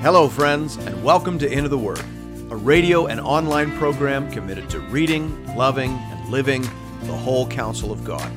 [0.00, 1.98] Hello, friends, and welcome to Into the Word,
[2.50, 6.62] a radio and online program committed to reading, loving, and living
[7.02, 8.30] the whole counsel of God.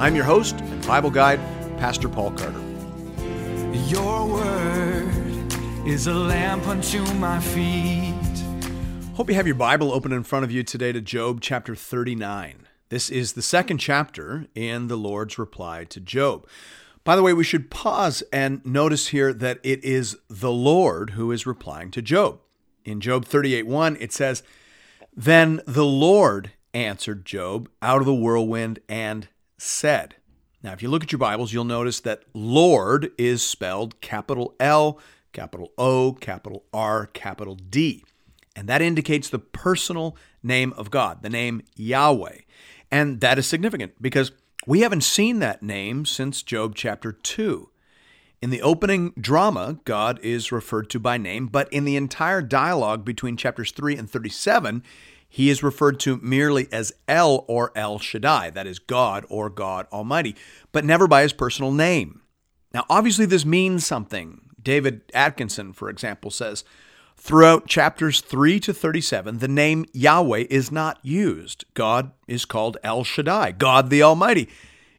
[0.00, 1.38] I'm your host and Bible guide,
[1.78, 2.60] Pastor Paul Carter.
[3.86, 5.54] Your word
[5.86, 8.12] is a lamp unto my feet.
[9.14, 12.66] Hope you have your Bible open in front of you today to Job chapter 39.
[12.88, 16.48] This is the second chapter in the Lord's reply to Job.
[17.06, 21.30] By the way, we should pause and notice here that it is the Lord who
[21.30, 22.40] is replying to Job.
[22.84, 24.42] In Job 38:1, it says,
[25.14, 30.16] Then the Lord answered Job out of the whirlwind and said.
[30.64, 34.98] Now, if you look at your Bibles, you'll notice that Lord is spelled capital L,
[35.32, 38.04] capital O, capital R, capital D.
[38.56, 42.38] And that indicates the personal name of God, the name Yahweh.
[42.90, 44.32] And that is significant because
[44.66, 47.70] we haven't seen that name since Job chapter 2.
[48.42, 53.04] In the opening drama, God is referred to by name, but in the entire dialogue
[53.04, 54.82] between chapters 3 and 37,
[55.28, 59.86] he is referred to merely as El or El Shaddai, that is God or God
[59.92, 60.34] Almighty,
[60.72, 62.22] but never by his personal name.
[62.74, 64.50] Now, obviously, this means something.
[64.60, 66.64] David Atkinson, for example, says,
[67.16, 71.64] Throughout chapters 3 to 37, the name Yahweh is not used.
[71.74, 74.48] God is called El Shaddai, God the Almighty.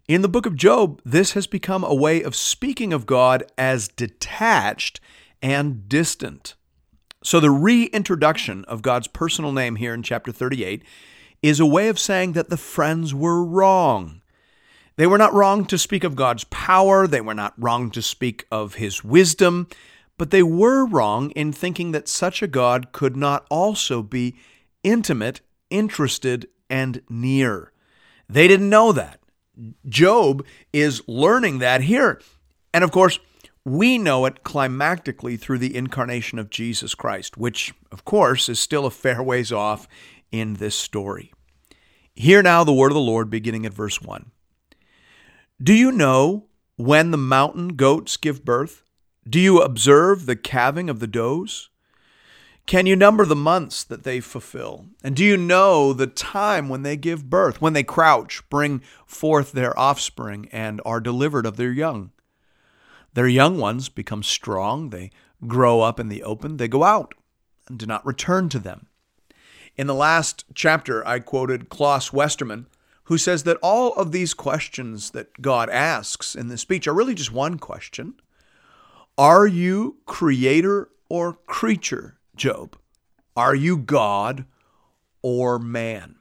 [0.08, 3.88] In the book of Job, this has become a way of speaking of God as
[3.88, 5.00] detached
[5.42, 6.56] and distant.
[7.24, 10.84] So the reintroduction of God's personal name here in chapter 38
[11.42, 14.22] is a way of saying that the friends were wrong.
[14.96, 18.46] They were not wrong to speak of God's power, they were not wrong to speak
[18.52, 19.68] of his wisdom.
[20.18, 24.36] But they were wrong in thinking that such a God could not also be
[24.84, 27.72] intimate, interested, and near.
[28.28, 29.20] They didn't know that.
[29.88, 32.22] Job is learning that here.
[32.74, 33.20] And of course,
[33.64, 38.86] we know it climactically through the incarnation of Jesus Christ, which, of course, is still
[38.86, 39.88] a fair ways off
[40.32, 41.34] in this story.
[42.16, 44.32] Hear now the word of the Lord beginning at verse 1.
[45.62, 46.46] Do you know
[46.78, 48.84] when the mountain goats give birth?
[49.28, 51.70] Do you observe the calving of the does?
[52.66, 54.86] Can you number the months that they fulfill?
[55.04, 59.52] And do you know the time when they give birth, when they crouch, bring forth
[59.52, 62.12] their offspring, and are delivered of their young?
[63.16, 65.12] Their young ones become strong, they
[65.46, 67.14] grow up in the open, they go out
[67.68, 68.88] and do not return to them.
[69.76, 72.68] In the last chapter, I quoted Klaus Westermann,
[73.06, 77.16] who says that all of these questions that God asks in this speech are really
[77.16, 78.16] just one question
[79.18, 82.78] are you creator or creature, Job?
[83.36, 84.46] Are you God
[85.24, 86.18] or man?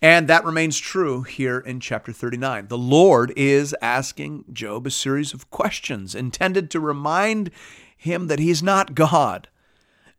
[0.00, 2.68] And that remains true here in chapter 39.
[2.68, 7.50] The Lord is asking Job a series of questions intended to remind
[7.96, 9.48] him that he's not God.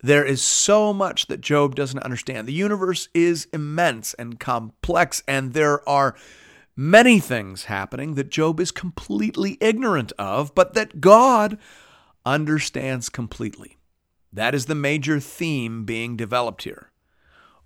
[0.01, 2.47] There is so much that Job doesn't understand.
[2.47, 6.15] The universe is immense and complex, and there are
[6.75, 11.57] many things happening that Job is completely ignorant of, but that God
[12.25, 13.77] understands completely.
[14.31, 16.91] That is the major theme being developed here.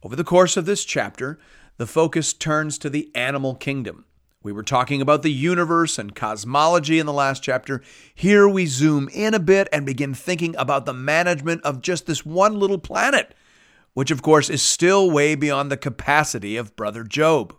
[0.04, 1.40] Over the course of this chapter,
[1.78, 4.06] the focus turns to the animal kingdom.
[4.44, 7.82] We were talking about the universe and cosmology in the last chapter.
[8.16, 12.26] Here we zoom in a bit and begin thinking about the management of just this
[12.26, 13.36] one little planet,
[13.94, 17.57] which of course is still way beyond the capacity of brother Job.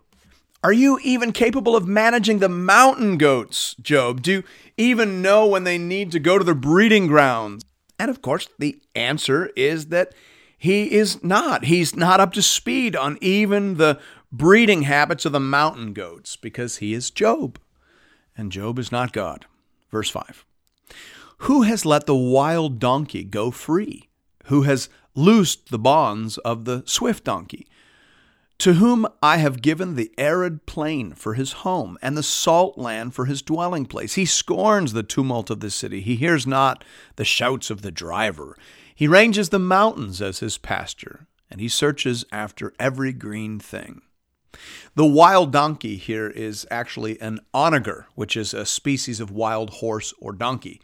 [0.61, 4.21] Are you even capable of managing the mountain goats, Job?
[4.21, 4.43] Do you
[4.75, 7.63] even know when they need to go to their breeding grounds?
[7.97, 10.13] And of course, the answer is that
[10.57, 11.65] he is not.
[11.65, 13.99] He's not up to speed on even the
[14.33, 17.57] breeding habits of the mountain goats because he is Job.
[18.35, 19.45] And Job is not God.
[19.89, 20.43] Verse 5
[21.39, 24.09] Who has let the wild donkey go free?
[24.45, 27.65] Who has loosed the bonds of the swift donkey?
[28.59, 33.13] To whom I have given the arid plain for his home, and the salt land
[33.13, 34.15] for his dwelling place.
[34.15, 36.01] He scorns the tumult of the city.
[36.01, 36.83] He hears not
[37.15, 38.57] the shouts of the driver.
[38.93, 44.01] He ranges the mountains as his pasture, and he searches after every green thing.
[44.93, 50.13] The wild donkey here is actually an onager, which is a species of wild horse
[50.19, 50.81] or donkey.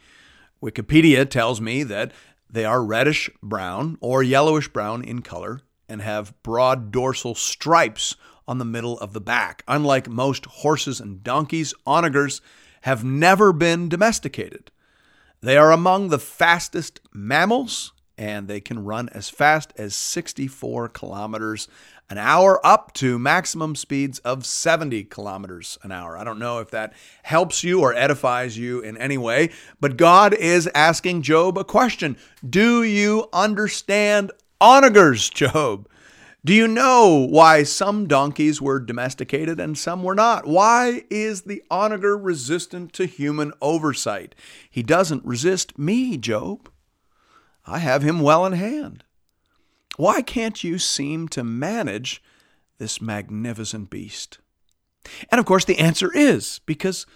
[0.62, 2.12] Wikipedia tells me that
[2.48, 8.16] they are reddish brown or yellowish brown in color and have broad dorsal stripes
[8.48, 9.62] on the middle of the back.
[9.66, 12.40] Unlike most horses and donkeys, onagers
[12.82, 14.70] have never been domesticated.
[15.40, 21.68] They are among the fastest mammals and they can run as fast as 64 kilometers
[22.08, 26.16] an hour up to maximum speeds of 70 kilometers an hour.
[26.16, 26.94] I don't know if that
[27.24, 29.50] helps you or edifies you in any way,
[29.80, 32.16] but God is asking Job a question
[32.48, 34.30] Do you understand
[34.60, 35.88] onagers, Job?
[36.44, 40.46] Do you know why some donkeys were domesticated and some were not?
[40.46, 44.34] Why is the onager resistant to human oversight?
[44.70, 46.70] He doesn't resist me, Job.
[47.66, 49.02] I have him well in hand.
[49.96, 52.22] Why can't you seem to manage
[52.78, 54.38] this magnificent beast?
[55.32, 57.06] And of course, the answer is because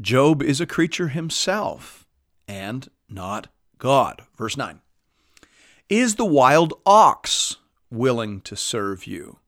[0.00, 2.06] Job is a creature himself
[2.48, 3.48] and not
[3.78, 4.22] God.
[4.36, 4.80] Verse 9
[5.92, 7.58] Is the wild ox
[7.90, 9.40] willing to serve you?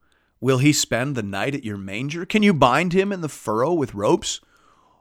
[0.42, 2.26] Will he spend the night at your manger?
[2.26, 4.42] Can you bind him in the furrow with ropes?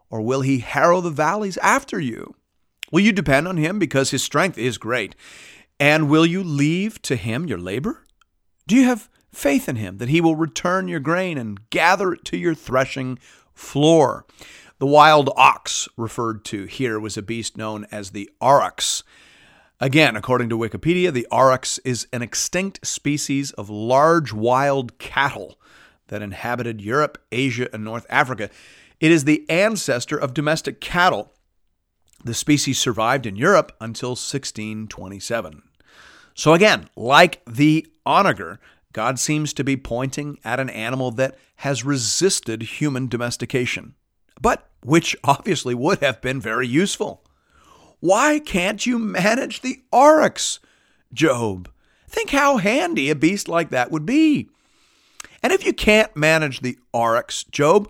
[0.09, 2.33] Or will he harrow the valleys after you?
[2.93, 5.17] Will you depend on him because his strength is great?
[5.81, 8.05] And will you leave to him your labor?
[8.65, 12.23] Do you have faith in him that he will return your grain and gather it
[12.23, 13.19] to your threshing
[13.53, 14.25] floor?
[14.79, 19.03] The wild ox referred to here was a beast known as the aurochs.
[19.83, 25.59] Again, according to Wikipedia, the aurochs is an extinct species of large wild cattle
[26.07, 28.49] that inhabited Europe, Asia, and North Africa.
[29.01, 31.33] It is the ancestor of domestic cattle.
[32.23, 35.63] The species survived in Europe until 1627.
[36.33, 38.61] So, again, like the onager,
[38.93, 43.95] God seems to be pointing at an animal that has resisted human domestication,
[44.39, 47.22] but which obviously would have been very useful.
[48.03, 50.59] Why can't you manage the aurochs,
[51.13, 51.69] Job?
[52.09, 54.49] Think how handy a beast like that would be.
[55.41, 57.89] And if you can't manage the aurochs, Job,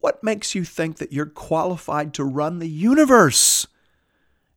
[0.00, 3.66] what makes you think that you're qualified to run the universe?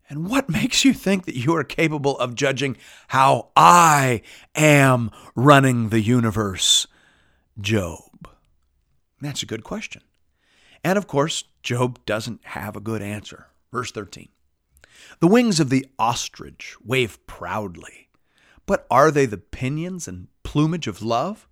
[0.10, 2.76] And what makes you think that you are capable of judging
[3.08, 4.22] how I
[4.54, 6.88] am running the universe?
[7.58, 8.28] Job.
[9.22, 10.02] That's a good question.
[10.84, 13.48] And of course, Job doesn't have a good answer.
[13.72, 14.28] Verse 13
[15.20, 18.10] The wings of the ostrich wave proudly,
[18.66, 21.48] but are they the pinions and plumage of love?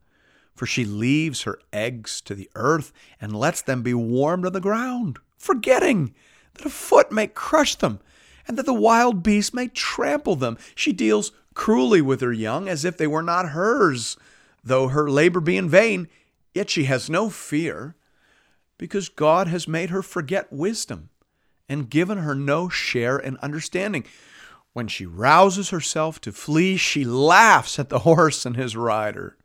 [0.56, 4.60] For she leaves her eggs to the earth and lets them be warmed on the
[4.60, 6.14] ground, forgetting
[6.54, 8.00] that a foot may crush them
[8.48, 10.58] and that the wild beast may trample them.
[10.74, 14.18] She deals cruelly with her young as if they were not hers,
[14.64, 16.08] though her labor be in vain,
[16.54, 17.96] yet she has no fear,
[18.78, 21.10] because God has made her forget wisdom
[21.70, 24.06] and given her no share in understanding.
[24.74, 29.38] When she rouses herself to flee, she laughs at the horse and his rider.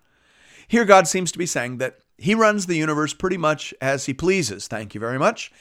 [0.69, 4.15] Here, God seems to be saying that He runs the universe pretty much as He
[4.15, 4.69] pleases.
[4.69, 5.53] Thank you very much.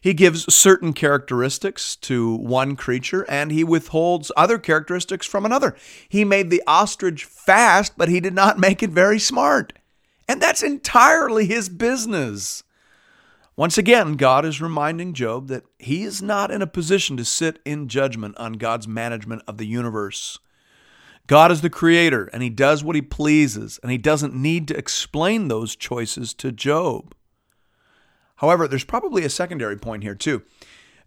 [0.00, 5.76] He gives certain characteristics to one creature and he withholds other characteristics from another.
[6.08, 9.72] He made the ostrich fast, but he did not make it very smart.
[10.28, 12.62] And that's entirely his business.
[13.56, 17.58] Once again, God is reminding Job that he is not in a position to sit
[17.64, 20.38] in judgment on God's management of the universe.
[21.26, 24.76] God is the creator, and he does what he pleases, and he doesn't need to
[24.76, 27.14] explain those choices to Job.
[28.36, 30.42] However, there's probably a secondary point here, too.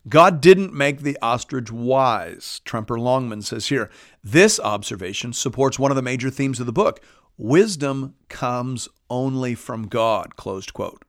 [0.08, 3.92] God didn't make the ostrich wise, Tremper Longman says here.
[4.24, 7.04] This observation supports one of the major themes of the book
[7.38, 11.06] wisdom comes only from God, closed quote.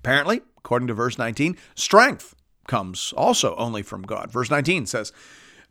[0.00, 2.34] Apparently, according to verse 19, strength
[2.66, 4.30] comes also only from God.
[4.30, 5.12] Verse 19 says,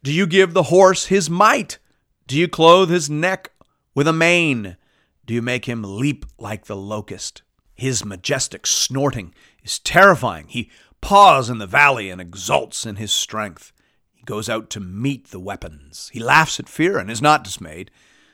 [0.03, 1.79] Do you give the horse his might?
[2.27, 3.51] Do you clothe his neck
[3.95, 4.77] with a mane?
[5.25, 7.41] Do you make him leap like the locust?
[7.73, 9.33] His majestic snorting
[9.63, 10.47] is terrifying.
[10.47, 10.69] He
[11.01, 13.71] paws in the valley and exults in his strength.
[14.13, 16.09] He goes out to meet the weapons.
[16.13, 17.89] He laughs at fear and is not dismayed.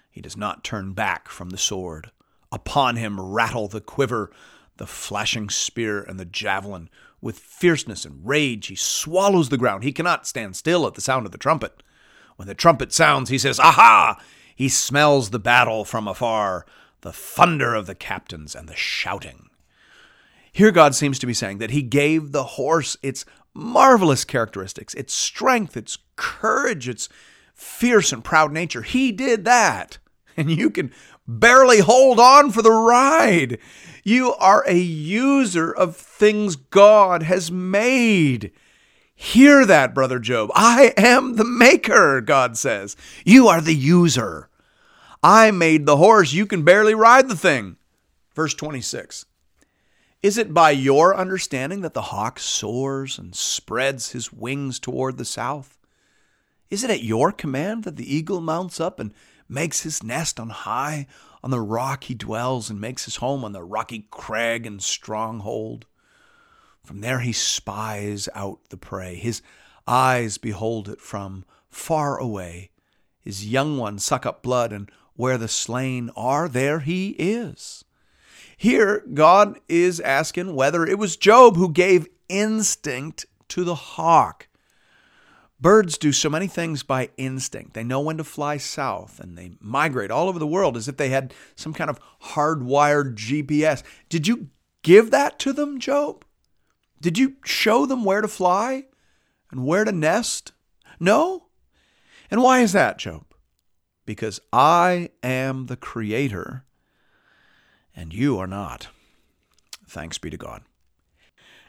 [0.09, 2.11] He does not turn back from the sword.
[2.51, 4.31] Upon him rattle the quiver,
[4.77, 6.89] the flashing spear, and the javelin.
[7.21, 9.83] With fierceness and rage, he swallows the ground.
[9.83, 11.81] He cannot stand still at the sound of the trumpet.
[12.35, 14.19] When the trumpet sounds, he says, Aha!
[14.55, 16.65] He smells the battle from afar
[17.01, 19.49] the thunder of the captains and the shouting.
[20.51, 25.13] Here, God seems to be saying that He gave the horse its marvelous characteristics, its
[25.13, 27.09] strength, its courage, its
[27.53, 28.81] fierce and proud nature.
[28.81, 29.97] He did that.
[30.37, 30.91] And you can
[31.25, 33.57] barely hold on for the ride.
[34.03, 38.51] You are a user of things God has made.
[39.15, 40.51] Hear that, Brother Job.
[40.53, 42.97] I am the maker, God says.
[43.23, 44.49] You are the user.
[45.23, 47.77] I made the horse, you can barely ride the thing.
[48.35, 49.25] Verse 26.
[50.21, 55.25] Is it by your understanding that the hawk soars and spreads his wings toward the
[55.25, 55.77] south?
[56.69, 59.13] Is it at your command that the eagle mounts up and
[59.47, 61.07] makes his nest on high
[61.43, 65.85] On the rock he dwells and makes his home on the rocky crag and stronghold.
[66.83, 69.15] From there he spies out the prey.
[69.15, 69.43] His
[69.87, 72.71] eyes behold it from far away.
[73.19, 77.85] His young ones suck up blood, and where the slain are, there he is.
[78.57, 84.47] Here, God is asking whether it was Job who gave instinct to the hawk.
[85.59, 87.73] Birds do so many things by instinct.
[87.73, 90.97] They know when to fly south and they migrate all over the world as if
[90.97, 93.81] they had some kind of hardwired GPS.
[94.09, 94.49] Did you
[94.83, 96.25] give that to them, Job?
[97.01, 98.85] Did you show them where to fly
[99.49, 100.51] and where to nest?
[100.99, 101.47] No?
[102.29, 103.25] And why is that, Job?
[104.05, 106.65] Because I am the creator
[107.95, 108.89] and you are not.
[109.87, 110.63] Thanks be to God.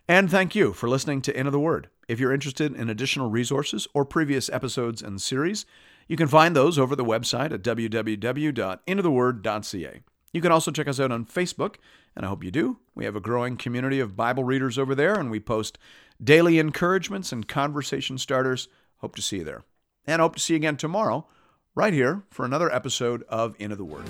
[0.09, 1.89] And thank you for listening to Into the Word.
[2.09, 5.67] If you're interested in additional resources or previous episodes and series,
[6.07, 10.01] you can find those over the website at www.intotheword.ca.
[10.33, 11.77] You can also check us out on Facebook,
[12.15, 12.79] and I hope you do.
[12.95, 15.79] We have a growing community of Bible readers over there, and we post
[16.23, 18.69] daily encouragements and conversation starters.
[18.99, 19.65] Hope to see you there.
[20.07, 21.27] And hope to see you again tomorrow,
[21.75, 24.05] right here, for another episode of Into the Word.